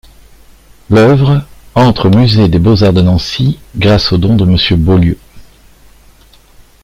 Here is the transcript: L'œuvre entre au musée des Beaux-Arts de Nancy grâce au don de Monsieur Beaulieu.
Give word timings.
L'œuvre 0.89 1.45
entre 1.75 2.09
au 2.09 2.09
musée 2.17 2.47
des 2.47 2.57
Beaux-Arts 2.57 2.91
de 2.93 3.03
Nancy 3.03 3.59
grâce 3.75 4.11
au 4.11 4.17
don 4.17 4.35
de 4.35 4.45
Monsieur 4.45 4.75
Beaulieu. 4.75 5.19